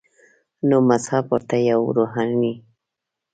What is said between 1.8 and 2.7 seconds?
روحاني